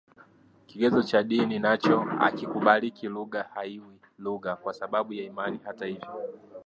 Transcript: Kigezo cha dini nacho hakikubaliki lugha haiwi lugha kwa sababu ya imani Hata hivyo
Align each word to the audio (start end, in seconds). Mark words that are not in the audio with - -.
Kigezo 0.67 1.01
cha 1.03 1.23
dini 1.23 1.59
nacho 1.59 1.99
hakikubaliki 1.99 3.07
lugha 3.07 3.43
haiwi 3.53 3.97
lugha 4.17 4.55
kwa 4.55 4.73
sababu 4.73 5.13
ya 5.13 5.23
imani 5.23 5.59
Hata 5.63 5.85
hivyo 5.85 6.29